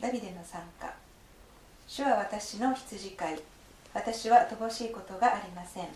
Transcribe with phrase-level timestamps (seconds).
[0.00, 0.90] ダビデの参加。
[1.86, 3.40] 主は私の羊飼い。
[3.92, 5.88] 私は乏しいことがありません。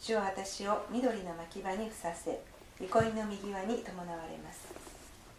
[0.00, 2.40] 主は私を緑の牧場にふさせ
[2.80, 4.66] 憩いの右輪に伴われます。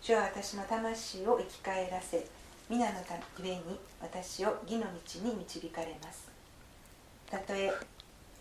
[0.02, 2.26] 主は私の魂を生き返らせ
[2.70, 3.00] 皆の
[3.38, 3.62] 上に
[4.02, 6.30] 私を義の道に導かれます。
[7.30, 7.74] たとえ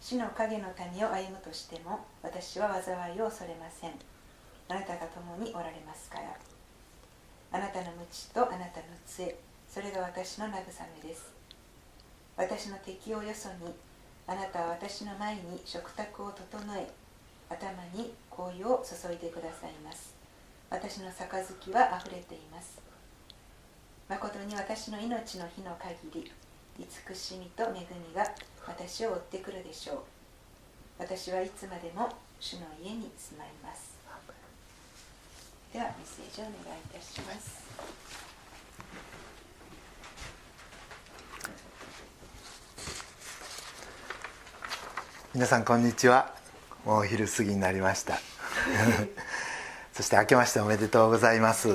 [0.01, 3.91] 死の影の谷を歩むとしても私は災いを恐れません。
[4.69, 6.56] あなたが共におられますから。
[7.53, 9.37] あなたの鞭とあなたの杖。
[9.69, 11.33] それが私の慰めです。
[12.37, 13.75] 私の敵をよそに
[14.27, 16.91] あなたは私の前に食卓を整え
[17.49, 20.15] 頭に香油を注いでくださいます。
[20.71, 22.79] 私の杯はあふれています。
[24.09, 26.33] 誠に私の命の日の限り
[26.79, 28.25] 慈しみと恵みが
[28.67, 29.99] 私を追ってくるでしょう。
[30.99, 32.09] 私はいつまでも
[32.41, 33.86] 主の家に住まいます。
[35.77, 37.67] ではメッセージをお願いいたします。
[45.35, 46.33] 皆さんこんにちは。
[46.87, 48.19] もう昼過ぎになりました。
[49.93, 51.69] そして明けましておめでとうございます。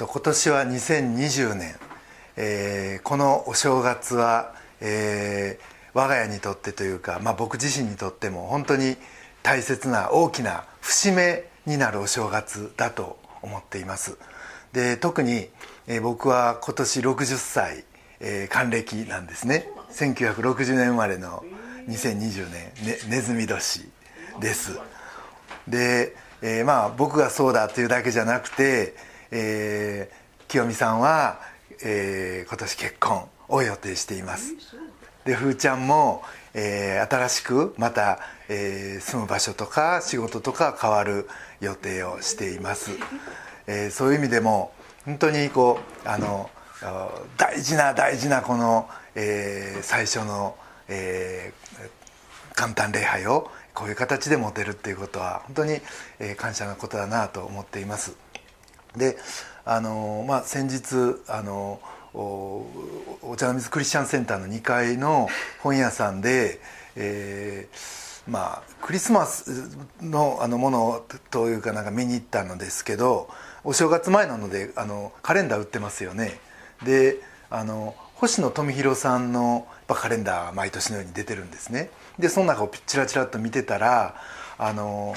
[0.00, 1.78] 今年は2020年、
[2.34, 5.64] えー、このお正月は、えー、
[5.94, 8.96] 我が家にとってというか、まあ、僕自身にとっても本当に
[9.44, 14.18] 大切な大きな節目になるお正月だと思っています。
[14.72, 15.48] で特に、
[15.86, 17.84] えー、僕は今年60歳、
[18.20, 19.68] えー、還暦なんですね。
[19.92, 21.44] 1960年生まれの
[21.88, 22.52] 2020年、
[22.84, 23.88] ね、ネズミ年
[24.40, 24.78] です。
[25.68, 28.94] で、えー、まあ僕がそうだというだけじゃなくて、
[29.30, 31.40] えー、清美さんは、
[31.84, 34.54] えー、今年結婚を予定しています。
[35.24, 36.22] でふーちゃんも、
[36.54, 41.28] えー、新しくまた、えー、住む場所とか仕事とか変わる
[41.60, 42.90] 予定をしています、
[43.66, 44.72] えー、そういう意味でも
[45.04, 46.50] 本当にこうあの
[47.36, 50.56] 大事な大事なこの、えー、最初の、
[50.88, 55.80] えー、簡単礼拝をこういう形で持てるっていうことは本当に、
[56.18, 58.16] えー、感謝なことだなと思っています。
[58.96, 59.16] で
[59.64, 61.80] あの、まあ、先日あの
[62.14, 62.66] お
[63.38, 65.28] 茶の水クリスチャンセンターの2階の
[65.62, 66.60] 本屋さんで、
[66.96, 73.28] えー、まあクリスマスのあのものというかなんか見に行ったのですけど
[73.64, 76.38] お正月前なのであのカレンダー売ってますよね。
[76.84, 77.18] で
[77.48, 81.90] あの星野富弘さんのカレンダーが毎年のように出てるんですね。
[82.18, 84.14] でその中をチラチラと見てたら
[84.58, 85.14] あの、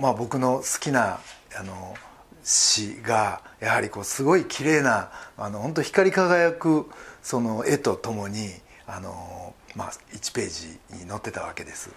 [0.00, 1.20] まあ、僕の好きな
[1.58, 1.94] あの
[2.46, 6.86] 詩がやはりこうすごい綺麗なあの本当光り輝く
[7.20, 8.52] その絵とともに
[8.86, 11.90] あの、まあ、1ページに載ってたわけです。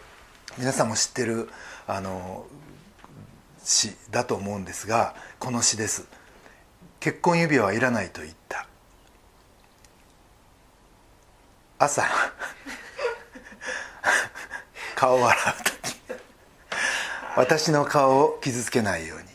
[0.57, 1.51] 皆さんも知ってる
[1.85, 2.47] あの
[3.63, 6.07] 詩だと思うんですがこの詩です
[6.99, 8.65] 「結婚指輪はいらないと言った」
[11.77, 12.03] 朝
[14.95, 15.79] 顔を洗う時。
[17.37, 19.28] 私の顔を傷つけないように。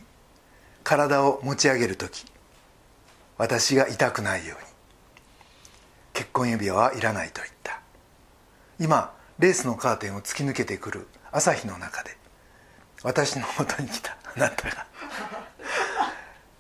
[0.85, 2.27] 体を持ち上げる時
[3.39, 4.65] 私が痛くないように。
[6.13, 7.81] 結婚指輪はいらないと言った。
[8.79, 12.17] 今レースのカーテンを突き抜けてくる朝日の中で
[13.03, 14.87] 私のもとに来たあなたが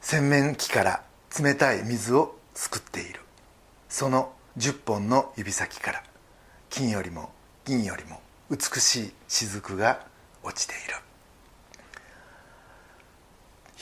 [0.01, 1.03] 洗面器から
[1.39, 3.21] 冷たい水をすくっている。
[3.89, 6.03] その10本の指先から
[6.71, 7.31] 金よりも
[7.65, 8.21] 銀よりも
[8.51, 10.07] 美しい雫が
[10.43, 10.97] 落ちている。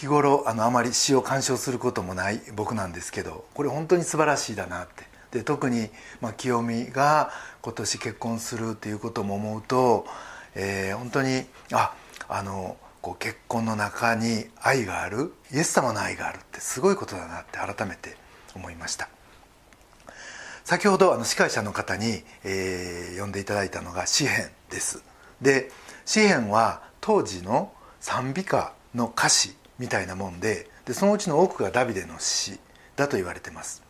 [0.03, 5.91] 日頃あのあまり詩を鑑賞することもない僕なんですけどこれ本当に素晴らしいだなってで特に、
[6.21, 7.31] まあ、清美が
[7.63, 10.05] 今年結婚するっていうことも思うと、
[10.57, 11.95] えー、本当にあ
[12.29, 18.17] あのこう結婚の中に愛があるイエス様の愛があるってすごいことだなって改めて
[18.57, 19.09] 思いました。
[20.65, 25.03] 先ほどあの司会者の方に、えー、呼んでいただいたのが詩編です
[25.41, 25.71] で
[26.05, 32.59] 詩編は当時の賛美歌の歌詞みたいなもんででそのうちの多くがダビデの詩
[32.97, 33.83] だと言われてます。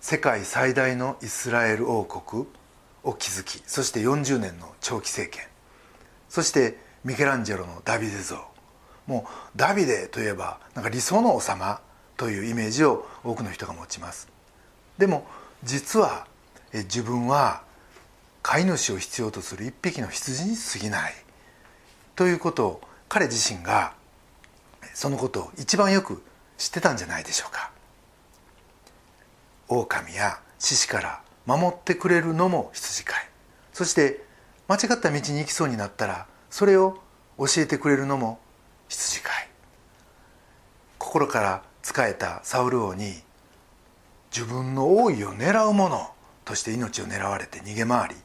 [0.00, 2.46] 世界最大のイスラエル王国
[3.02, 5.46] を築きそして40年の長期政権
[6.28, 8.36] そしてミケランジェロのダビデ像。
[9.06, 11.80] もうダビデといえばなんか理想の王様
[12.16, 14.28] というイメージを多くの人が持ちます。
[14.98, 15.26] でも
[15.64, 16.26] 実は
[16.72, 17.62] 自分は
[18.42, 21.14] 飼い主を必要とする一匹の羊に過ぎない
[22.14, 23.94] ということを彼自身が
[25.00, 26.22] そのことを一番よく
[26.58, 27.70] 知ってたんじゃないでしょうか。
[29.66, 33.28] 狼や獅子から守ってくれるのも羊飼い。
[33.72, 34.22] そして
[34.68, 36.98] 間違った道に行きそうになったらそれを
[37.38, 38.40] 教えてくれるのも
[38.90, 39.48] 羊飼い。
[40.98, 43.14] 心から仕えたサウル王に
[44.30, 46.10] 自分の王位を狙う者
[46.44, 48.16] として命を狙われて逃げ回り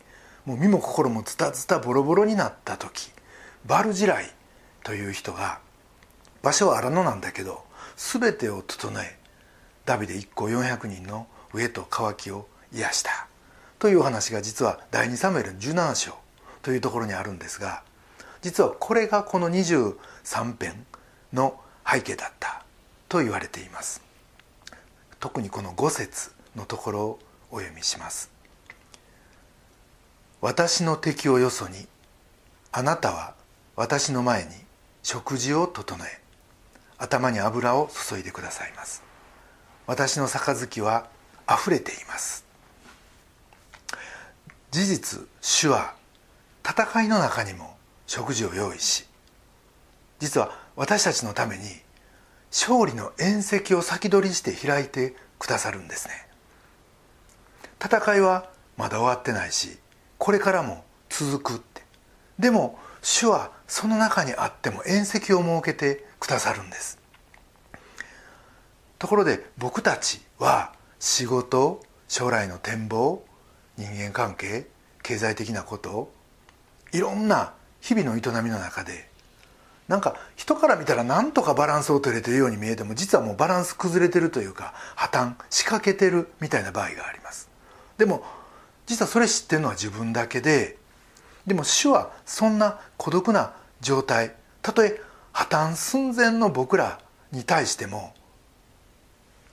[0.44, 3.12] もう身も心もズタズタボロボロになった時
[3.66, 4.30] バルジライ
[4.84, 5.64] という人が
[6.46, 7.64] 場所は荒野なんだけど
[7.98, 9.18] 全てを整え
[9.84, 13.28] ダビデ一行400人の飢えと渇きを癒した。
[13.80, 16.14] というお話が実は第2サムエルの17章
[16.62, 17.82] というところにあるんですが
[18.44, 19.96] 実はこれがこの23
[20.60, 20.86] 編
[21.34, 22.64] の背景だった。
[23.10, 24.04] と言われています。
[25.20, 27.20] 特にこの5節のところを
[27.50, 28.30] お読みします。
[30.42, 31.88] 私の敵をよそに
[32.72, 33.34] あなたは
[33.76, 34.52] 私の前に
[35.02, 36.25] 食事を整え。
[36.98, 39.04] 頭に油を注いでくださいます。
[39.88, 41.08] 私の杯は
[41.46, 42.46] あふれています。
[44.76, 45.96] 事実主は
[46.68, 47.78] 戦いの中にも
[48.08, 49.06] 食事を用意し
[50.20, 51.64] 実は私たちのために
[52.52, 56.28] 勝利の宴席を先取りして開いてくださるんですね。
[57.82, 59.78] 戦いはまだ終わってないし
[60.18, 61.84] これからも続くって。
[62.38, 67.00] でも主はその中にあっても宴席を設けてくださるんです。
[69.00, 73.24] ところで僕たちは仕事将来の展望
[73.78, 74.68] 人間関係
[75.04, 76.12] 経済的なこと
[76.94, 79.10] いろんな日々の営みの中で
[79.88, 87.50] なんか人から見たらなんとかバランスを取れてるように見えても実はもうバランス崩れてるというか破綻仕掛けてるみたいな場合があります。
[87.98, 88.24] でも
[88.88, 90.78] 実はそれ知ってるのは自分だけで
[91.48, 95.00] でも主はそんな孤独な状態たとえ
[95.32, 97.00] 破綻寸前の僕ら
[97.32, 98.14] に対しても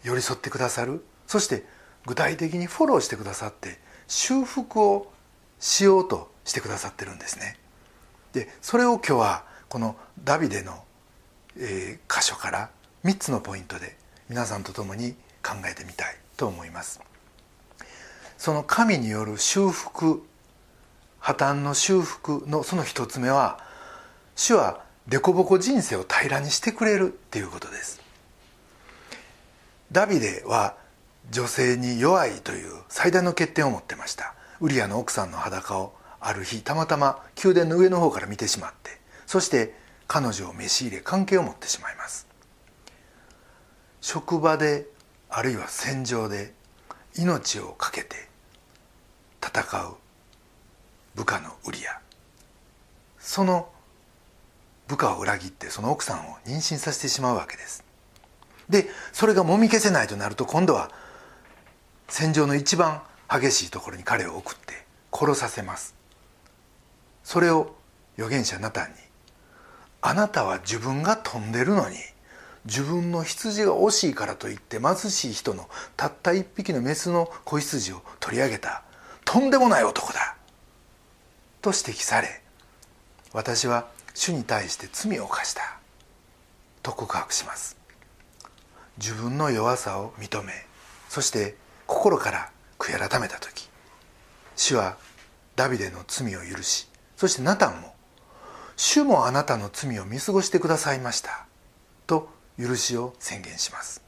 [0.04, 1.64] 寄り添ってくださるそして
[2.06, 3.78] 具体的にフォローしてくださって
[4.08, 5.12] 修復を
[5.58, 7.56] しようとしてくださってるんですね。
[8.32, 10.82] でそれを今日はこのダビデの、
[11.56, 12.70] えー、箇所から
[13.04, 13.96] 3つのポイントで
[14.28, 15.12] 皆さんと共に
[15.42, 17.00] 考えてみたいと思います。
[18.38, 20.24] その神による修復
[21.22, 23.60] 破綻の修復のその一つ目は
[24.34, 28.02] 主は凸凹人生を平らにしてくれるっていうことです。
[29.92, 30.74] ダビデは
[31.30, 34.34] 女性に弱いという最大の欠点を持ってました。
[34.60, 38.90] ウリアの奥さんの裸をある日たまたま宮殿の上の方から見てしまって
[39.26, 39.74] そして
[40.08, 42.26] 彼女を召し入れ関係を持ってしまいます。
[44.00, 44.86] 職場で
[45.30, 46.52] あるいは戦場で
[47.16, 48.28] 命を懸けて
[49.40, 50.01] 戦う
[51.14, 52.00] 部下のウリア
[53.18, 53.68] その
[54.88, 57.84] 部下を裏切ってその奥さんを妊娠させてしまうわけです。
[58.68, 60.90] でそれがもみ消せないとなると今度は
[62.08, 65.94] 戦場の一番激しいところに彼を送って殺させます。
[67.24, 67.74] それを
[68.16, 68.96] 預言者ナタンに
[70.02, 71.96] 「あなたは自分が飛んでるのに
[72.64, 78.82] 自分の羊が惜しいからといって貧しい人のたった一匹のメスの子羊を取り上げた。
[79.24, 80.36] とんでもない男だ」
[81.62, 82.42] と指摘され
[83.32, 85.78] 私は主に対して罪を犯した。
[86.82, 87.76] と告白します。
[88.98, 90.52] 自分の弱さを認め
[91.08, 91.56] そして
[91.86, 93.70] 心から悔い改めた時
[94.54, 94.98] 主は
[95.56, 97.94] ダビデの罪を許しそしてナタンも
[98.76, 101.46] 「主もあなたの罪を見過ごしてくださいました」
[102.06, 102.28] と
[102.58, 104.02] 許しを宣言します。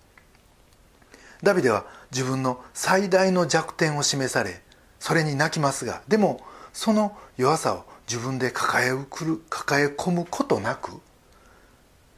[1.42, 4.62] ダビデは自分の最大の弱点を示され
[4.98, 6.40] それに泣きますがでも
[6.74, 11.00] その弱さを自分で抱えくる抱え込むことなく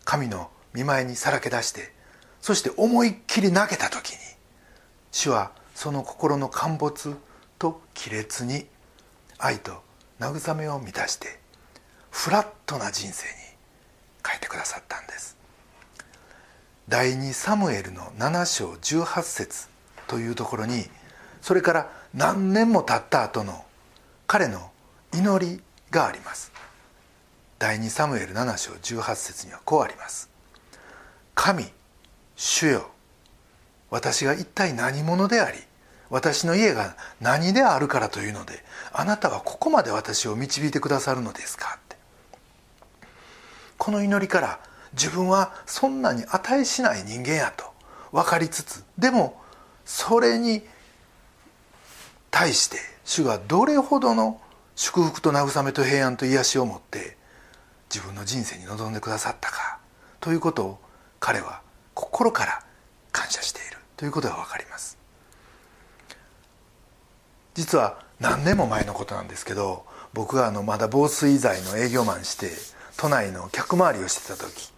[0.04, 1.92] 神の見舞いにさらけ出して
[2.40, 4.16] そして思いっきり泣けた時に
[5.12, 7.14] 主はその心の陥没
[7.58, 8.66] と亀裂に
[9.38, 9.82] 愛と
[10.18, 11.38] 慰めを満たして
[12.10, 13.34] フラットな人生に
[14.26, 15.36] 変えてくださったんです。
[16.88, 19.68] 第2サムエルの7章18節
[20.06, 20.84] というところに
[21.42, 23.65] それから何年も経った後の
[24.26, 24.70] 彼の
[25.14, 26.52] 祈りがあります。
[27.58, 30.28] 第2サムエル7章18節にはこうあります。
[31.34, 31.64] 神
[32.34, 32.90] 主よ。
[33.88, 35.58] 私が一体何者であり
[36.10, 41.76] 私の家が何であるからというのであなたはここまで私を導いてくださるのですか？
[41.76, 41.96] って。
[43.78, 44.60] この祈りから
[44.92, 47.64] 自分はそんなに値しない人間やと
[48.10, 49.40] 分かりつつでも
[49.84, 50.62] それに
[52.30, 54.40] 対して主がどれほどの
[54.74, 57.16] 祝福と慰めと平安と癒しを持って
[57.88, 59.78] 自分の人生に臨んでくださったか
[60.20, 60.78] ということを
[61.20, 61.62] 彼は
[61.94, 62.62] 心から
[63.12, 63.76] 感謝している。
[63.96, 64.98] ということが分かります。
[67.54, 72.50] 実は何年も前のことなんですけど僕があのまだ防水剤の営業マンして
[72.98, 74.72] 都内の客回りをしてた時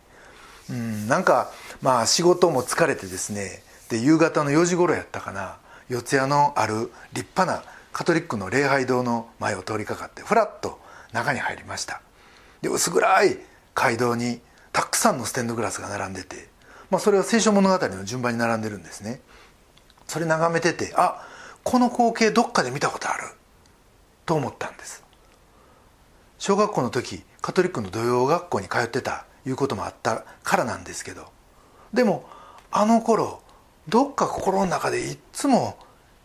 [0.70, 1.50] うんなんか
[1.82, 5.56] まあ仕事も疲れてですねで夕方の4時頃やったかな
[5.88, 7.64] 四谷のある立派な
[7.98, 10.78] カトリックの礼拝堂の前を通りかかってふらっと
[11.12, 12.00] 中に入りました。
[12.62, 13.38] で薄暗い
[13.74, 14.40] 街道に
[14.72, 16.48] たくさんのステンドグラスが並んでて、
[16.90, 19.20] まあ、それは聖書物語の順番に並んでるんですね。
[20.06, 21.26] それ眺めててあ
[21.64, 23.24] この光景どっかで見たことある
[24.26, 25.02] と思ったんです。
[26.38, 31.32] 小学校の時カトリックの土曜学校に通ってたいうこともあったからなんですけど
[31.92, 32.28] でも
[32.70, 33.42] あの頃
[33.88, 35.76] どっか心の中でいっつも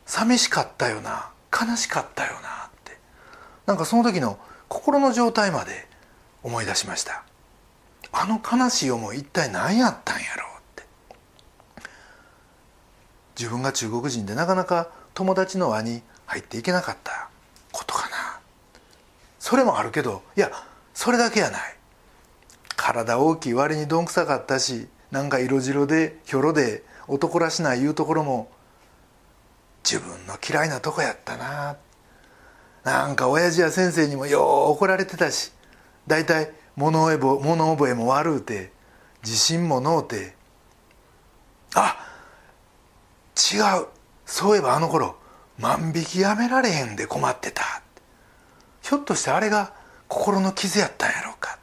[0.06, 1.33] 寂しかったよな。
[1.54, 2.98] 悲しかったよなって。
[3.66, 5.88] なんかその時の心の状態まで
[6.42, 7.24] 思い出しました。
[8.12, 10.84] あの悲しい思い一体何やったんやろうって。
[13.38, 17.30] 自分が中国人でなかなか友達の輪に入っていけなかった
[17.72, 18.40] ことかな。
[19.40, 20.52] それもあるけどいや
[20.94, 21.78] それだけやない。
[22.76, 28.52] 体大きい割にどんくさかったしなんか色白でひょろで男らしないいうところも
[29.84, 31.78] 自分の嫌いなとこやったな。
[32.84, 35.52] なんか親父や先生にもよう怒られてたし。
[36.08, 38.72] 大体物覚え物覚えも悪うて
[39.24, 40.36] 自信ものうて。
[41.75, 41.98] あ
[43.36, 43.88] 違う。
[44.25, 45.18] そういえばあの頃
[45.60, 47.82] 万引きやめられへんで困ってた。
[48.82, 49.74] ひょっとしてあれが
[50.08, 51.60] 心の傷やったんやろうか。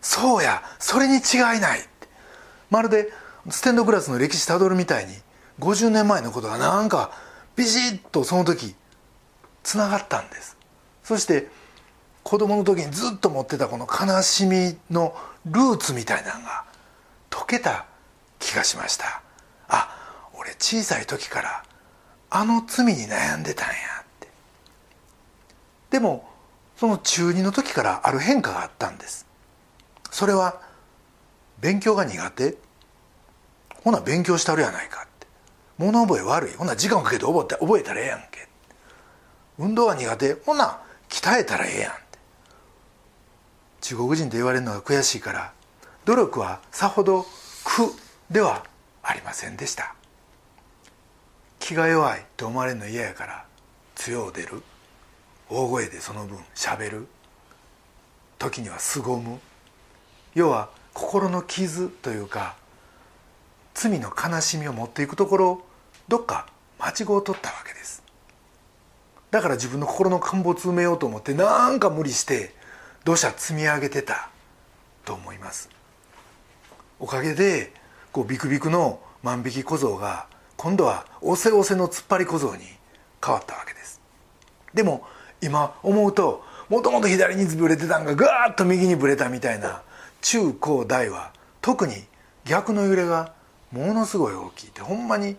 [0.00, 1.18] そうやそれに違
[1.56, 1.80] いない。
[2.70, 3.12] まるで
[3.48, 5.14] ステンドグラスの歴史たどるみたいに
[5.60, 7.12] 50年前のことがなんか
[7.54, 8.74] ビシッとその時
[9.62, 10.56] つながったんです。
[11.04, 11.48] そして
[12.22, 15.14] 子供の時にずっと持ってたこの悲しみの
[15.46, 16.64] ルーツみたいなのが
[17.28, 17.86] 解けた
[18.38, 19.22] 気がしました。
[19.68, 19.96] あ
[20.38, 21.64] 俺小さい時から
[22.30, 24.28] あの罪に悩んでたんやって。
[25.90, 26.28] でも
[26.76, 29.26] その中2の時からある変化があったんです。
[30.10, 30.60] それは
[31.60, 32.56] 勉強が苦手。
[33.84, 35.06] ほな勉強したるやないか。
[35.80, 36.52] 物覚え悪い。
[36.52, 38.46] ほな時間をかけて覚えた覚えたらええやんけ。
[39.58, 40.34] 運動は苦手。
[40.34, 42.18] ほな鍛えたらええやんって。
[43.80, 45.54] 中国人と言われるのが悔しいから
[46.04, 47.24] 努力はさほど
[47.64, 47.94] 苦
[48.30, 48.66] では
[49.02, 49.94] ありませんでした。
[51.58, 53.46] 気が弱いと思われるの嫌やから
[53.94, 54.62] 強う出る。
[55.48, 57.06] 大声でその分しゃべる。
[58.38, 59.40] 時には凄む。
[60.34, 62.54] 要は心の傷というか
[63.72, 65.62] 罪の悲しみを持っていくところ
[66.10, 66.48] どっか
[66.80, 68.02] 間違を取ったわけです。
[69.30, 72.52] だから自分の心の陥没埋めようと思ってなんか無理して
[73.04, 74.28] 土砂積み上げてた
[75.04, 75.70] と思います。
[76.98, 77.72] おかげで
[78.10, 80.26] こうビクビクの万引き小僧が
[80.56, 82.64] 今度はおせおせの突っ張り小僧に
[83.24, 84.00] 変わったわけです。
[84.74, 85.06] でも
[85.40, 89.82] 今思うともともと左にぶれてたんがガーッと右にぶれたみたいな
[90.22, 91.94] 中高大は特に
[92.44, 93.32] 逆の揺れが
[93.70, 95.36] ものすごい大きいってほんまに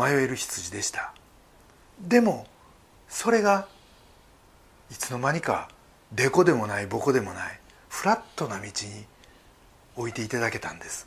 [0.00, 1.12] 迷える羊でした。
[2.00, 2.46] でも
[3.06, 3.68] それが
[4.90, 5.68] いつの間にか
[6.12, 8.70] デコでもないボコでもないフラットな道に
[9.96, 11.06] 置いていただけたんです。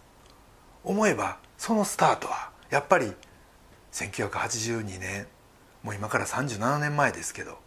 [0.84, 3.12] 思えばそのスタートはやっぱり
[3.94, 5.26] 1982年
[5.82, 7.58] もう今から37年前ですけど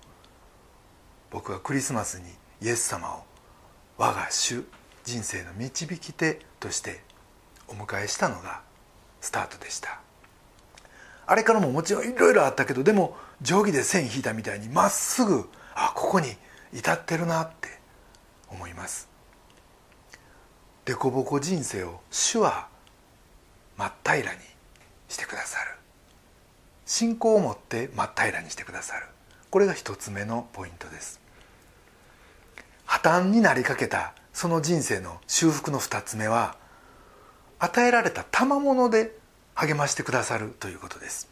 [1.30, 2.26] 僕がクリスマスに
[2.62, 3.25] イエス様を
[3.99, 4.64] 我が主
[5.04, 7.02] 人生の導き手として
[7.66, 8.62] お迎えしたのが
[9.21, 10.05] スタートでした。
[11.26, 16.28] あれからももちろんいろいろあったけどでも定規で線引いたみたいにまっすぐあここに
[16.73, 17.68] 至ってるなって
[18.49, 19.09] 思います。
[20.85, 22.68] 凸凹人生を主は
[23.76, 24.40] 真っ平らに
[25.09, 25.73] してくださる。
[26.85, 29.06] 信仰を持って真っ平らにしてくださる。
[29.50, 31.21] これが一つ目のポイントです。
[32.85, 36.56] 破綻になりかけたその人生の修復の二つ目は
[37.59, 39.18] 与えられた賜物で
[39.56, 41.28] 励ましてくださるということです。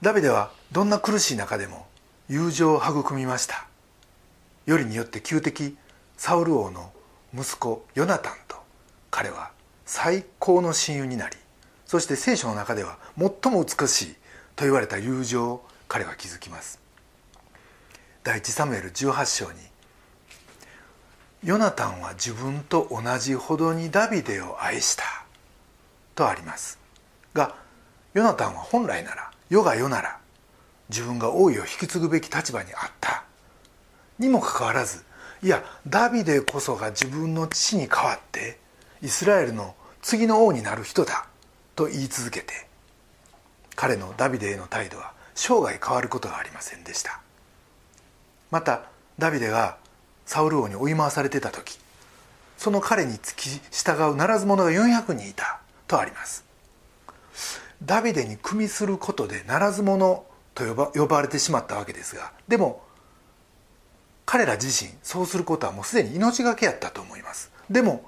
[0.00, 1.86] ダビデはどんな苦しい中でも
[2.28, 3.66] 友情を育みました。
[4.64, 5.76] よりによって旧敵
[6.16, 6.92] サウル王の
[7.34, 8.56] 息子ヨナタンと
[9.10, 9.50] 彼は
[9.84, 11.36] 最高の親友になり
[11.84, 14.14] そして聖書の中では最も美しい
[14.56, 16.80] と言われた友情を彼は築きます。
[18.24, 19.58] 第一サムエル18章に
[21.44, 25.21] ヨナタンは自分と同じほどにダビデを愛した。
[26.14, 26.78] とあります。
[27.34, 27.54] が
[28.14, 30.18] ヨナタンは本来なら世が世なら
[30.88, 33.24] 自分が王位を引き継ぐべき立場にあった。
[34.18, 35.04] にもかかわらず
[35.42, 38.58] いやダビデこそが自分の父に代わって
[39.02, 41.26] イスラエルの次の王になる人だ
[41.74, 42.52] と言い続けて
[43.74, 47.20] 彼のダビデへの態度は生涯変わることがありませんでした。
[48.50, 48.84] また
[49.18, 49.78] ダビデが
[50.26, 51.78] サウル王に追い回されてた時
[52.58, 55.61] その彼に付き従うならず者が400人いた。
[55.92, 56.44] とあります。
[57.82, 62.82] ダビデに組みすることでならず者と呼ば呼ばれてしまったわけですがでも
[64.24, 67.50] 彼ら自身そうすることはもうすでに命がけやったと思います。
[67.70, 68.04] でも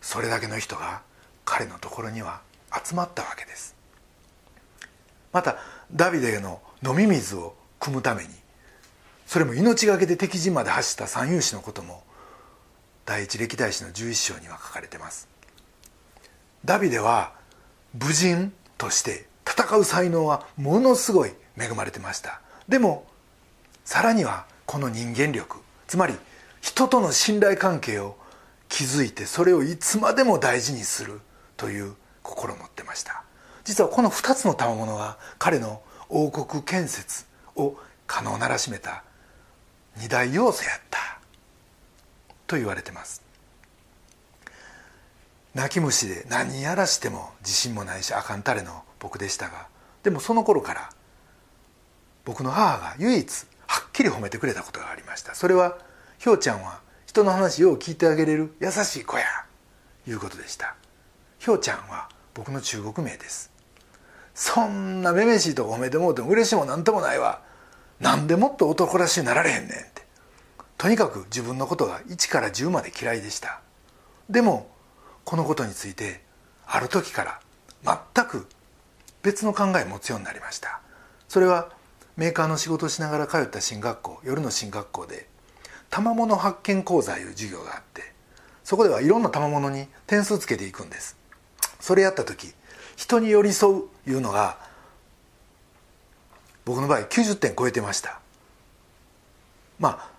[0.00, 1.02] それだけの人が
[1.44, 2.40] 彼のところには
[2.84, 3.76] 集まったわけです。
[5.32, 5.56] また
[5.92, 8.30] ダビデの飲み水を汲むために
[9.26, 12.02] それも命がけで敵陣まで走った三勇士のことも
[13.04, 15.37] 第一歴代史の11章には書かれてます。
[16.64, 17.32] ダビデは
[17.94, 22.40] 武人として戦う才能はものすごい恵まれてました。
[22.68, 23.06] でも
[23.84, 26.14] さらにはこの人間力つまり
[26.60, 28.16] 人との信頼関係を
[28.68, 31.20] 築いてそれをいつまでも大事にする
[31.56, 33.24] という心を持ってました。
[33.64, 39.04] 実はこの2つの賜物が彼の王国建設を可能ならしめた
[39.96, 40.98] 二大要素やった
[42.46, 43.27] と言われてます。
[45.58, 49.66] 泣き虫で何やらしても自信もないしあかんたれの僕でしたが。
[50.04, 50.90] でもその頃から
[52.24, 55.34] 僕の母が唯一はっきり褒めてくれたことがありました。
[55.34, 55.76] それは
[56.18, 59.24] 「ひょうちゃんは人の話よう聞いてあげれる優しい子や」
[60.06, 60.76] いうことでした。
[61.40, 63.50] ひょうちゃんは僕の中国名です。
[64.36, 67.42] そんなめめしいとこ褒めてもうても嬉しいもなんともないわ。
[67.98, 70.06] なんでもっと男らしいなられへんねんって。
[70.76, 73.60] とにかく自分のことが1から10まで嫌いでした。
[74.30, 74.77] でも
[75.28, 76.22] このことについて
[76.66, 78.46] ある時から全く
[79.22, 80.80] 別の考えを持つようになりました。
[81.28, 81.70] それは
[82.16, 85.28] メーカーの仕事をしながら通った進学校夜の進学校で
[85.90, 88.14] 賜物発見講座いう授業があって
[88.64, 91.18] そこではいろんな賜物に点数つけていくんです。
[91.78, 92.54] それやった時
[92.96, 94.56] 人に寄り添ういうのが
[96.64, 98.18] 僕の場合90点超えてました。
[99.78, 100.17] まあ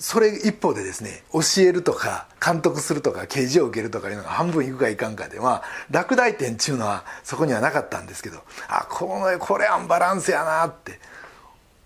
[0.00, 10.98] それ一方でですね教えるとか監督するとか刑事を受けるとかいうのが半分いくかいかんかでまあ落第点っていうのはそこにはなかったんですけどあこのこれアンバランスやなって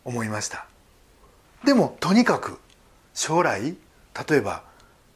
[0.04, 0.66] 思いました。
[1.64, 2.58] でもとにかく
[3.14, 3.76] 将来
[4.28, 4.62] 例えば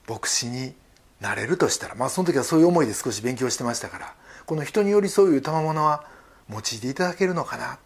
[0.09, 0.75] 牧師に
[1.21, 6.05] なれるとしたらまあその時はそういう思いで少し勉強してましたからこの人に寄り添ういう賜物は
[6.51, 7.79] 用いていただけるのかな。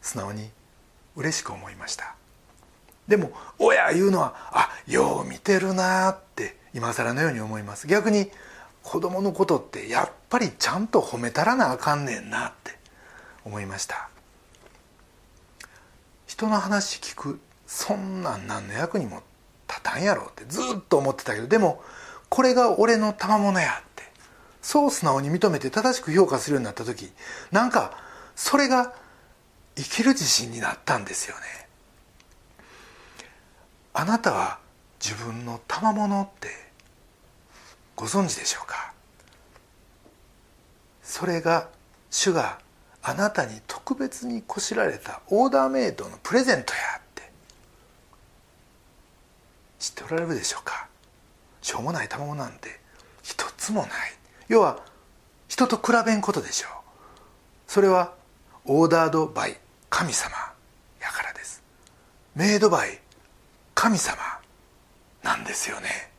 [0.00, 0.50] 素直に
[1.16, 2.14] 嬉しく思いました。
[3.08, 7.86] でも親言うのはあよう見てるなって今更のように思います。
[7.86, 8.30] 逆に
[8.82, 12.78] 子供のことってやっぱりちゃんと褒めたらなあかんねんなって
[13.44, 14.08] 思いました。
[16.26, 19.22] 人の話聞くそんなん何の役にも
[19.68, 21.82] 立たんやろってずっと思ってたけどでも
[22.28, 24.02] これが俺の賜物やって
[24.60, 27.10] そう素直に認めて正しく評価するようになった時
[27.52, 27.96] なんか
[28.34, 28.92] それが
[29.76, 31.63] 生きる自信になったんですよね。
[33.94, 34.58] あなたは
[35.00, 36.48] 自分の賜物って
[37.94, 38.92] ご存知でしょうか？
[41.02, 41.68] それが
[42.10, 42.58] 主が
[43.02, 47.22] あなたに特別にこしられたオーダーメイドのプレゼントやって
[49.78, 50.88] 知っておられるでしょうか？
[51.62, 52.80] しょうもない賜物なんて
[53.22, 53.90] 一つもない。
[54.48, 54.80] 要は
[55.46, 56.70] 人と比べんことでしょう。
[57.68, 58.12] それは
[58.64, 59.56] オーダードバイ
[59.88, 60.34] 神様
[61.00, 61.62] やからです。
[62.34, 62.98] メイドバイ
[63.84, 64.16] 神様
[65.22, 66.10] なんですよね。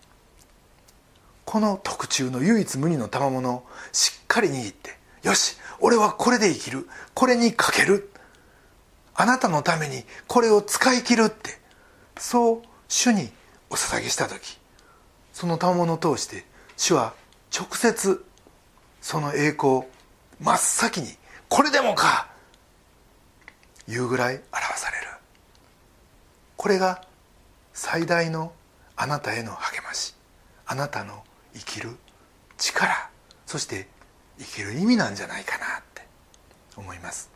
[1.45, 6.87] この特注の唯一無二の賜物をしっかり握ってよし俺はこれで生きる。
[7.15, 8.11] これにかける。
[9.15, 11.59] あなたのためにこれを使い切るって。
[12.19, 13.31] そう主に
[13.71, 14.59] お捧げした時
[15.33, 16.45] その賜物を通して
[16.77, 17.15] 主は
[17.51, 18.23] 直接
[19.01, 19.81] その栄光
[20.39, 21.07] 真っ先に
[21.49, 22.27] これでもか
[23.89, 25.07] いうぐらい表される。
[26.57, 27.01] これが
[27.77, 28.53] 最大の
[28.95, 30.15] あなたへの励まし
[30.65, 31.89] あなたの生きる
[32.57, 33.09] 力
[33.45, 33.89] そして
[34.39, 36.07] 生きる意味なんじゃないかなって
[36.77, 37.29] 思います。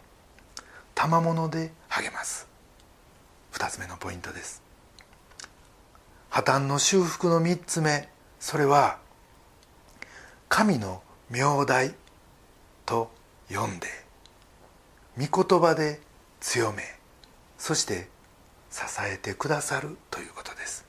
[0.96, 2.48] 賜物で励ます。
[3.52, 4.64] 2つ目のポイントです。
[6.30, 8.08] 破綻の修復の3つ目
[8.40, 8.98] それは
[10.48, 11.94] 神の名代
[12.86, 13.12] と
[13.50, 13.88] 読んで
[15.18, 16.00] 御言葉で
[16.40, 16.84] 強め
[17.58, 18.08] そして
[18.72, 20.86] 支えてくださるということです。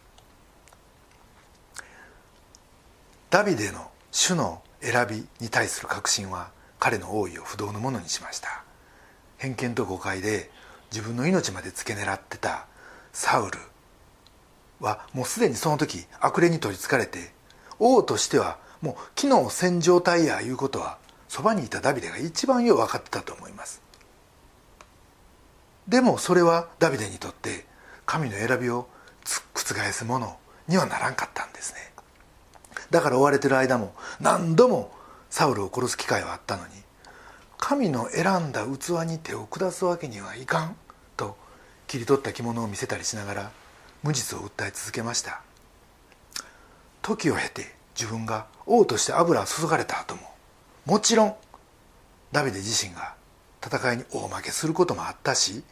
[3.31, 8.65] ダビデの主の選びに対する確信は彼の王位を不動のものにしました。
[9.39, 10.51] 偏見と誤解で
[10.91, 12.67] 自分の命まで付け狙ってた
[13.13, 13.59] サウル
[14.81, 17.33] はもうすでにその時悪霊に取りつかれて
[17.79, 23.81] 王としてはもう機能戦状態やいうことはそばにいたダビデが一番よう分かってたと思います。
[25.87, 27.67] でもそれはダビデにとって
[28.11, 28.89] 神の選びを
[29.55, 31.79] 覆すものにはならんかったんですね。
[32.91, 34.91] だから追われてる間も何度も
[35.31, 36.73] サウルを殺す機会はあったのに
[37.57, 40.77] 神の選んだ器に手を下すわけにはいかん
[41.17, 41.37] と
[41.87, 43.51] 切り取った着物を見せたりしながら
[44.03, 45.43] 無実を訴え続けました。
[47.03, 50.23] 時を経て自分が王として油を注がれた後も
[50.85, 51.35] もちろん
[52.33, 53.15] ダビデ自身が
[53.65, 55.63] 戦いに大負けすることもあったし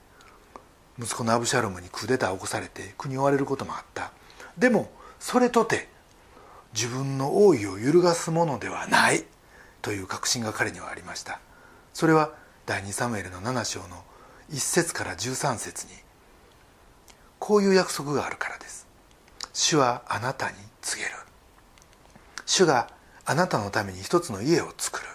[1.00, 4.12] 息子のアブシャロムにクーデターを起こされて国を追われることもあった。
[4.56, 5.88] でもそれとて
[6.74, 9.24] 自分の王位を揺るがすものではない
[9.80, 11.40] という確信が彼にはありました。
[11.94, 12.32] それは
[12.66, 14.04] 第2サムエルの7章の
[14.50, 15.92] 1節から13節に
[17.38, 18.86] こういう約束があるからです。
[19.52, 21.14] 主はあなたに告げる。
[22.44, 22.88] 主が
[23.24, 25.06] あなたのために一つの家を作る。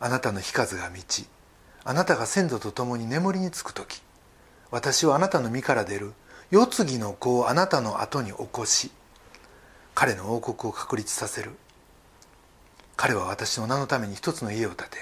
[0.00, 1.28] あなたの日数が満ち
[1.84, 4.00] あなたが先祖と共に眠りにつく時
[4.70, 6.12] 私はあなたの身から出る。
[6.50, 8.90] 世継ぎの子をあなたの後に起こし
[9.94, 11.50] 彼の王国を確立させる。
[12.96, 14.96] 彼は私の名のために一つの家を建て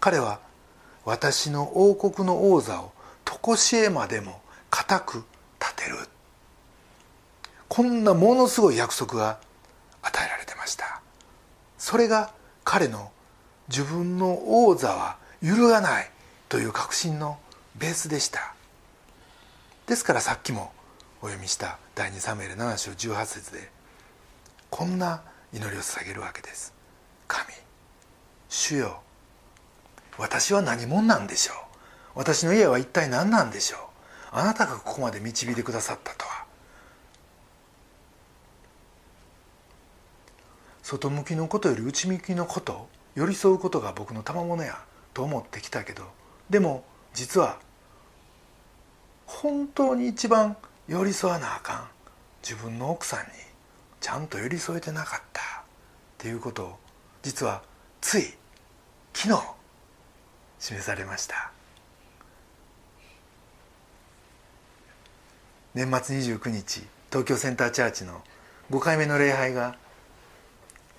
[0.00, 0.40] 彼は
[1.04, 2.92] 私の王国の王座を
[3.24, 5.24] 常しえまでも固く
[5.60, 5.96] 立てる。
[7.68, 9.38] こんなものすごい約束が
[10.02, 11.02] 与えられてました。
[11.76, 12.32] それが
[12.64, 13.12] 彼の
[13.68, 16.10] 自分の王座は揺るがない
[16.48, 17.38] という確信の
[17.76, 18.54] ベースでした。
[19.90, 20.70] ですからさっきも
[21.20, 23.72] お読みした第2サムエル7章18節で
[24.70, 25.22] こんな
[25.52, 26.72] 祈りを捧げるわけです。
[27.26, 27.48] 神
[28.48, 29.00] 主よ
[30.16, 31.56] 私は何者なんでしょう？
[32.14, 33.80] 私の家は一体何なんでしょう？
[34.30, 36.44] あなたがここまで導いてくださったとは。
[40.84, 46.04] 外向きのことより内向きのこと寄り添うことが僕の賜物やと思ってきたけど
[46.48, 47.58] でも実は
[49.30, 50.56] 本当に一番
[50.88, 51.88] 寄り添わなあかん。
[52.42, 53.26] 自分の奥さんに
[54.00, 55.40] ちゃんと寄り添えてなかった。
[55.40, 55.42] っ
[56.18, 56.78] ていうことを
[57.22, 57.62] 実は
[58.00, 58.34] つい
[59.14, 59.42] 昨日
[60.58, 61.52] 示されました。
[65.74, 68.22] 年末29日東京センターチャーチの
[68.70, 69.76] 5回目の礼拝が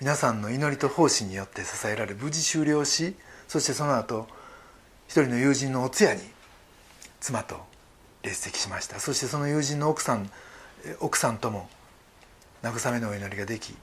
[0.00, 3.14] 皆さんの祈りと奉仕によって支えられ無事終了し
[3.46, 4.26] そしてその後
[5.06, 6.22] 一人の友人のお通夜に
[7.20, 7.71] 妻と
[8.22, 9.00] 列席しました。
[9.00, 10.30] そしてその友人の奥さん
[11.00, 11.68] 奥さんとも
[12.62, 13.74] 慰めのお祈りができ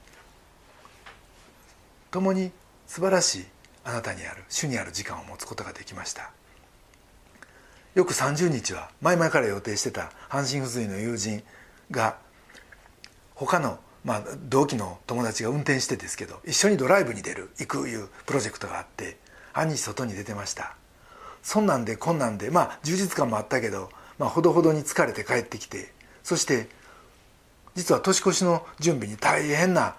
[2.10, 2.50] 共に
[2.86, 3.44] 素晴らしい
[3.84, 6.30] あなたにある主にある時間を持つことができました。
[7.94, 11.42] よく30日は前々から予定してた半身不随の友人
[11.90, 12.18] が
[13.34, 19.16] 他の、まあ、同期の友達が運転してですけど一緒にドライブに出る行くいうプロジェクトがあって
[19.52, 20.76] 半日外に出てました。
[21.42, 26.68] そんなんでこんなんでまあ充実感もあったけど、まあ、ほどほどに疲れて帰ってきてそして
[27.74, 29.96] 実は年越しの準備に大変な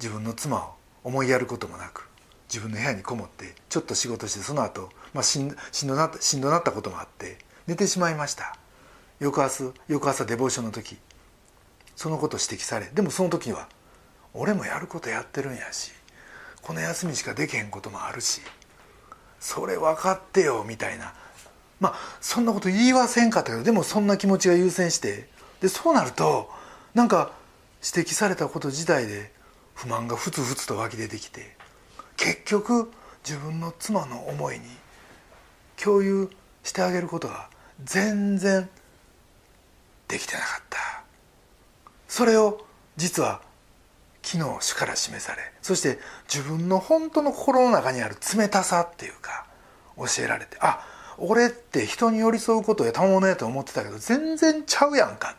[0.00, 2.08] 自分の妻を思いやることもなく
[2.48, 8.56] 自分の部屋にこもってちょっと仕事してその後、まあしんしんどなったしんどなったこともあって寝てしまいました。
[9.20, 10.96] 翌朝翌朝デボーションの時
[11.96, 13.68] そのこと指摘されでもその時には
[14.32, 15.92] 俺もやることやってるんやし
[16.62, 18.40] この休みしかできへんこともあるし
[19.38, 21.14] それ分かってよみたいな
[21.80, 25.32] まあそんなこと言いはせんかったけどでもそんな気持ちが優先して。
[25.60, 26.50] でそうなると
[26.92, 27.32] なんか
[27.82, 29.32] 指摘されたこと自体で
[29.74, 31.56] 不満がふつふつと湧き出てきて
[32.18, 32.92] 結局
[33.26, 34.64] 自分の妻の思いに
[35.82, 36.28] 共有
[36.64, 37.48] してあげることが
[37.82, 38.68] 全然
[40.06, 40.78] できてなかった。
[42.08, 42.66] それを
[42.98, 43.40] 実は
[44.22, 49.46] 昨日主から示されそして自分の本当の心の中にある冷たさっていうか
[49.96, 50.86] 教えられてあ
[51.18, 55.36] 俺って人に寄り添うことやたまものやと思ってたけど全然ちゃうやんか。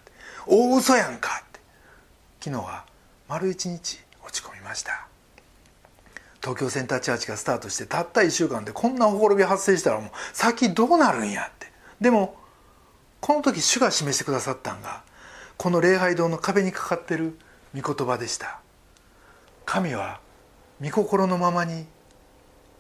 [0.48, 1.60] 大嘘やんかって。
[2.40, 2.86] 昨日は
[3.28, 5.08] 丸一日落ち込みました。
[6.42, 11.72] 東京センターチャーチがスタートしてたった1週間でこんなほころび発生したらもう先どうなるんやって。
[12.00, 12.36] でも
[13.20, 15.04] この時主が示してくださったんが
[15.58, 17.40] この礼拝堂の壁にかかってる
[17.76, 18.60] 御言葉でした。
[19.66, 20.20] 神は
[20.80, 21.88] 御心のままに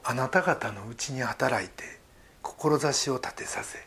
[0.03, 1.94] あなた方のうちに働いて
[2.57, 3.79] 志を立てさせ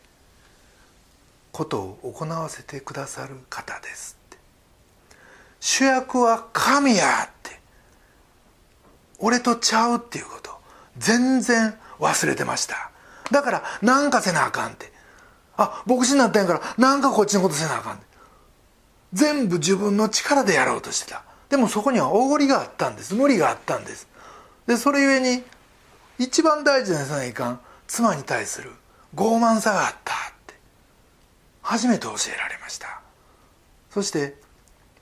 [1.51, 4.37] ことを行わせてくださる方ですって。
[5.59, 7.59] 主役は神やって
[9.17, 10.51] 俺とちゃうっていうこと
[10.97, 12.91] 全然忘れてました。
[13.31, 14.91] だからなんかせなあかんって。
[15.57, 18.05] あ牧師になったんやからなんかこっちのことせなあかんって。
[19.13, 21.23] 全部自分の力でやろうとしてた。
[21.49, 23.15] でもそこにはおごりがあったんです。
[23.15, 24.07] 無理があったんです。
[24.67, 25.43] でそれゆえに
[26.19, 27.59] 一番大事なさないかん。
[27.89, 28.71] 妻に対する
[29.15, 30.53] 傲慢さがあったって
[31.61, 33.01] 初めて教えられました。
[33.89, 34.35] そして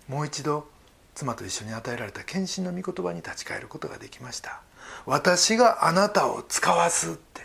[0.08, 0.68] もう一度
[1.14, 4.62] 妻と一緒に与えられた献身の御言葉に立ち返ることができました
[5.06, 7.42] 私があなたを使わすって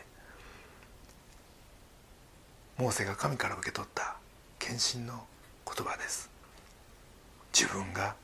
[2.78, 4.16] モーセが神から受け取った
[4.58, 5.24] 献身の
[5.66, 6.30] 言葉です。
[7.52, 8.14] 自分が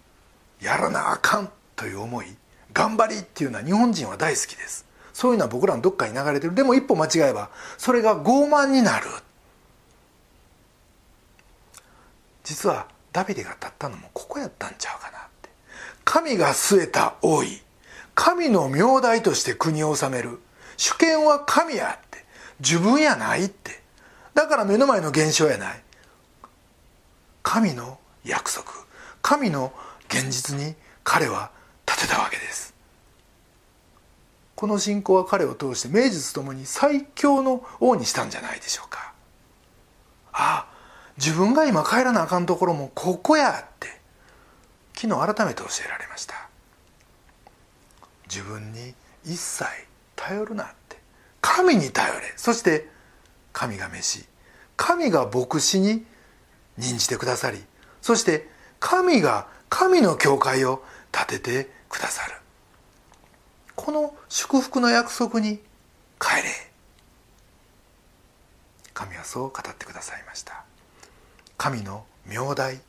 [0.60, 2.26] やらなあかんという思い
[2.72, 4.87] 頑張りっていうのは日本人は大好きです。
[5.18, 6.54] そういうのは僕らのどっかに流れてる。
[6.54, 9.06] でも一歩間違えばそれが傲慢になる。
[12.44, 15.50] 実はダビデが立ったのもここやったんちゃうかなって。
[16.04, 17.60] 神が据えた王位。
[18.14, 20.38] 神の名代として国を治める。
[20.76, 22.24] 主権は神やって。
[22.60, 23.82] 自分やないって。
[24.34, 25.82] だから目の前の現象やない。
[27.42, 28.66] 神の約束。
[29.20, 29.72] 神の
[30.08, 31.50] 現実に彼は
[31.88, 32.67] 立てたわけです。
[34.58, 39.12] この信仰は彼を通して名実ともに最強の王にしたんじゃないでしょうか。
[40.32, 40.68] ああ
[41.16, 43.86] 自分が今帰らなあかんところもここやって
[44.96, 46.34] 昨日改めて教えられました。
[48.28, 48.94] 自分に
[49.24, 49.64] 一切
[50.16, 50.96] 頼るなって
[51.40, 52.88] 神に頼れそして
[53.52, 54.24] 神が召し
[54.76, 56.04] 神が牧師に
[56.78, 57.62] 任じてくださり
[58.02, 58.48] そして
[58.80, 62.37] 神が神の教会を建ててくださる。
[63.78, 65.58] この祝福の約束に
[66.18, 66.42] 帰れ。
[68.92, 70.64] 神はそう語ってくださいました。
[71.56, 72.80] 神の名代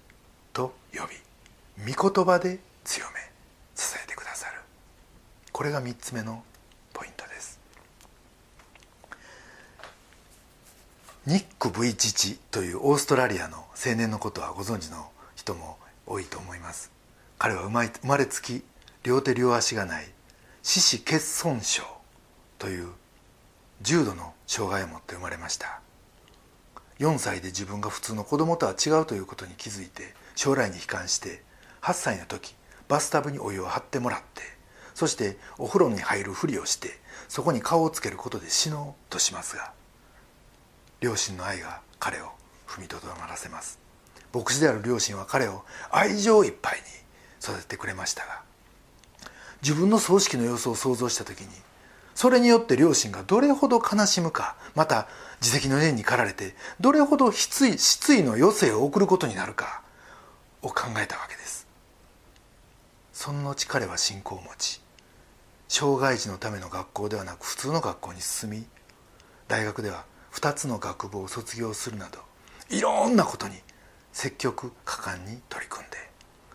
[0.52, 1.02] と呼
[1.86, 3.14] び御言葉で強め
[3.76, 4.62] 支えてくださる。
[5.52, 6.44] これが3つ目の
[6.92, 7.60] ポイントです。
[11.28, 16.92] ニック・ブイチチというオーストラリアの青年のことはご存知の人も多いと思います。
[17.38, 18.64] 彼は生まれつき
[19.04, 20.10] 両手両足がない
[20.72, 21.82] 四肢欠損症
[22.60, 22.90] という
[23.82, 25.82] 重度の障害を持って生まれました。
[27.00, 31.42] 4歳で自分が普通の子供とは違うということに気づいて将来に悲観して
[31.82, 32.54] 8歳の時
[32.88, 34.44] バスタブにお湯を張ってもらって
[34.94, 39.74] そしてお風呂に入るふりをしてそこに顔をつけることで死のうとしますが
[41.02, 42.26] 両親の愛が彼を
[42.68, 43.80] 踏みとどまらせます。
[44.32, 46.84] 牧師である両親は彼を愛情いっぱいに
[47.44, 48.49] 育ててくれましたが
[49.62, 51.48] 自分の葬式の様子を想像した時に
[52.16, 55.08] それによって両親がどれほど悲しむかまた
[55.42, 59.82] 自責の念に駆られてどれほど失意失意の余生を送ることになるか
[60.62, 61.66] を考えたわけです。
[63.20, 64.82] その後彼は信仰を持ち
[65.68, 68.66] 障害児のための学校ではなく普通の学校に進み
[69.50, 72.20] 大学では2つの学部を卒業するなど
[72.70, 73.56] いろんなことに
[74.14, 75.98] 積極果敢に取り組んで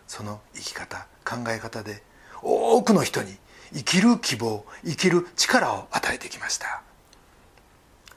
[0.07, 2.01] その生き方考え方で
[2.45, 3.35] 多くの人に
[3.73, 6.83] 生きる希望生きる力を与えてきました。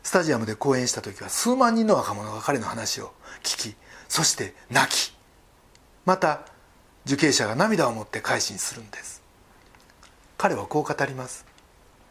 [0.03, 3.13] スタジアムで講演した時は数万人の若者が彼の話を
[3.43, 3.77] 聞き
[4.09, 5.15] そして泣き
[6.05, 6.47] また
[7.07, 9.23] 受刑者が涙を持って改心するんです。
[10.37, 11.47] 彼はこう語ります。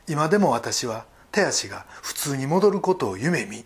[0.08, 3.64] 今でも私は手足が普通に戻ることを夢見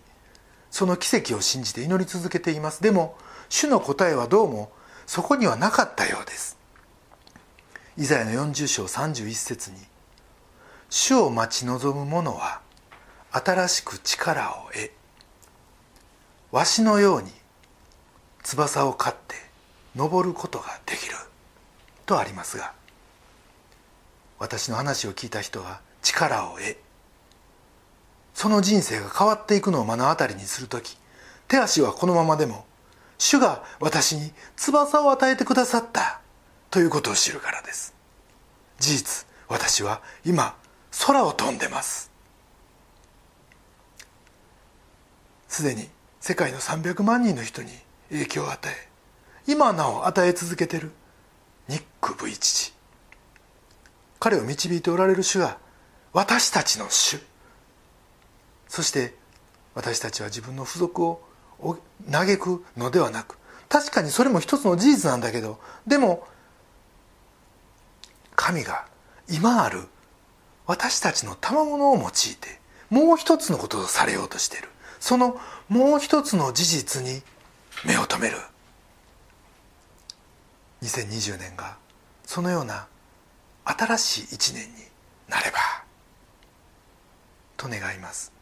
[0.70, 2.82] その奇跡を信じて祈り続けています。
[2.82, 3.16] でも
[3.48, 4.72] 主の答えはどうも
[5.06, 6.61] そこにはなかったようです。
[7.98, 9.76] イザヤの40章31節に
[10.88, 12.62] 「主を待ち望む者は
[13.30, 14.90] 新しく力を得
[16.52, 17.30] わしのように
[18.42, 19.36] 翼を飼って
[19.94, 21.16] 登ることができる」
[22.06, 22.72] とありますが
[24.38, 26.78] 私の話を聞いた人は力を得
[28.32, 30.96] その人生が変わっていくのを目の当たりにする時
[31.46, 32.64] 手足はこのままでも
[33.18, 36.21] 主が私に翼を与えてくださった。
[36.72, 37.94] ということを知るからです。
[38.78, 40.56] 事実私は今
[41.06, 42.10] 空を飛んでます。
[45.48, 47.68] すでに世界の300万人の人に
[48.08, 48.88] 影響を与え
[49.46, 50.92] 今なお与え続けてる
[51.68, 52.72] ニック・ブイチチ。
[54.18, 55.58] 彼を導いておられる主は
[56.14, 57.20] 私たちの主。
[58.66, 59.14] そして
[59.74, 61.20] 私たちは自分の付属を
[62.10, 63.36] 嘆くのではなく
[63.68, 66.26] 確かにそれも一つの事実なんだけどでも
[68.42, 68.86] 神が
[69.30, 69.84] 今ある
[70.66, 72.58] 私たちの賜物を用いて
[72.90, 74.68] もう一つのことをされようとしている。
[74.98, 77.22] そのもう一つの事実に
[77.86, 78.36] 目を留める。
[80.82, 81.76] 2020年が
[82.24, 82.88] そのような
[83.64, 84.74] 新しい一年に
[85.28, 85.58] なれば
[87.56, 88.32] と願います。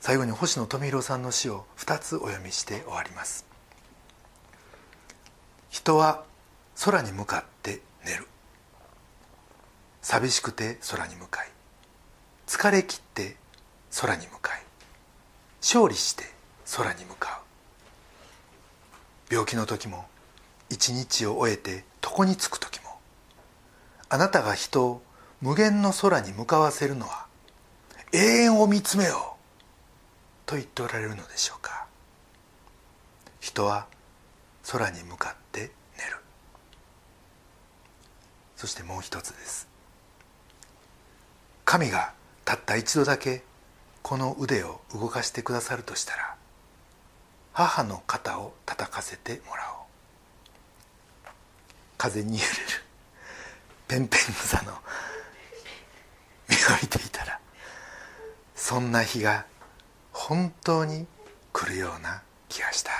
[0.00, 3.44] 最後に星野富弘さんの詩を2つお読みして終わります。
[5.68, 6.24] 人は
[6.82, 7.55] 空に向かって
[8.06, 8.26] 寝る。
[10.00, 11.50] 寂しくて空に向かい。
[12.46, 13.36] 疲れ切って
[14.00, 14.62] 空に向かい。
[15.60, 16.24] 勝利して
[16.76, 17.42] 空に向か
[19.30, 19.34] う。
[19.34, 20.06] 病気の時も
[20.70, 22.98] 一日を終えて床につく時も
[24.08, 25.02] あなたが人を
[25.40, 27.26] 無限の空に向かわせるのは
[28.12, 29.36] 永遠を見つめよう。
[30.46, 31.86] と言っておられるのでしょうか。
[33.40, 33.86] 人は
[34.70, 36.18] 空に向かって寝る
[38.56, 39.68] そしてもう一つです。
[41.64, 42.12] 神が
[42.44, 43.42] たった一度だけ
[44.02, 46.36] この腕を動かしてくださるとしたら
[47.52, 49.86] 母の肩を叩かせてもらおう。
[51.98, 52.48] 風に揺れる。
[53.88, 54.72] ペンペン草の。
[56.48, 57.40] 実を見ていたら
[58.54, 59.46] そんな日が
[60.12, 61.06] 本当に
[61.52, 62.90] 来るような気がした。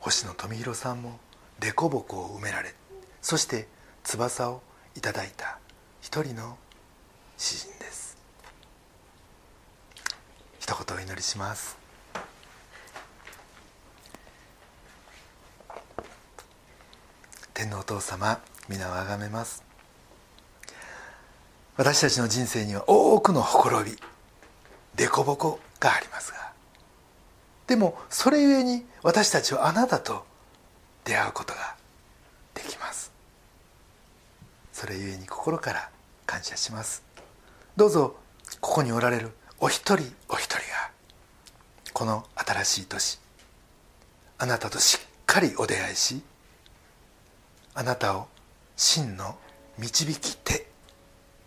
[0.00, 1.18] 星野富弘さんも
[1.60, 2.74] 凸凹を埋められ
[3.20, 3.66] そして
[4.04, 4.62] 翼を
[4.96, 5.58] いただいた
[6.00, 6.56] 一人の
[7.36, 8.16] 詩人です。
[10.58, 11.76] 一言お祈りします。
[17.54, 19.62] 天皇お父様皆をあがめます。
[21.76, 23.96] 私たちの人生には多くのほころび
[24.96, 26.52] 凸凹がありますが
[27.68, 30.26] でもそれゆえに私たちはあなたと
[31.08, 31.74] 出会うことが
[32.52, 33.10] できます。
[34.74, 35.88] それゆえに心から
[36.26, 37.02] 感謝します。
[37.76, 38.16] どうぞ
[38.60, 40.90] ここにおられるお一人お一人が
[41.94, 43.18] この新しい年
[44.36, 46.20] あなたとしっかりお出会いし
[47.74, 48.26] あなたを
[48.76, 49.38] 真の
[49.78, 50.66] 導き手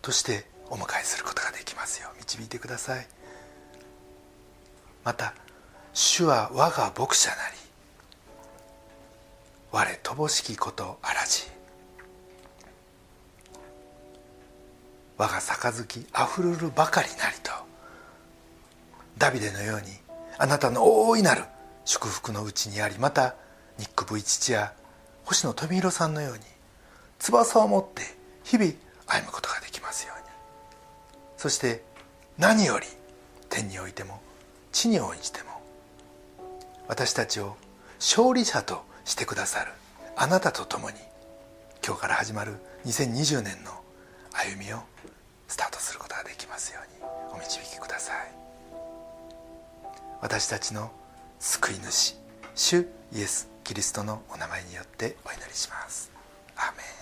[0.00, 3.06] としてお迎えすることができますよ導いてください。
[5.04, 5.34] また
[5.94, 7.61] 主は我が牧者なり
[9.72, 11.44] 我乏しきことあらじ。
[15.16, 17.50] 我が杯あふるるばかりなりと。
[19.16, 19.86] ダビデのように
[20.36, 21.44] あなたの大いなる
[21.86, 23.34] 祝福のうちにありまた
[23.78, 24.74] ニック・ブイチや
[25.24, 26.40] 星野富弘さんのように
[27.18, 28.02] 翼を持って
[28.44, 28.72] 日々
[29.06, 30.24] 歩むことができますように。
[31.38, 31.82] そして
[32.36, 32.86] 何より
[33.48, 34.20] 天においても
[34.70, 35.62] 地においても
[36.88, 37.56] 私たちを
[37.98, 39.72] 勝利者としてくださる。
[40.16, 40.96] あなたと共に
[41.84, 43.72] 今日から始まる2020年の
[44.32, 44.78] 歩みを
[45.48, 48.16] スタートすることができますようにお導きください。
[50.20, 50.90] 私たちの
[51.40, 52.16] 救い主
[52.54, 56.10] 主イエス・キリストのお名前によってお祈りします。
[56.56, 57.01] アーメン。